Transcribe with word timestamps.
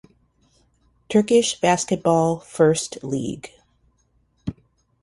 Turkish 1.11 1.61
Basketball 1.61 2.39
First 2.39 2.97
League 3.03 3.51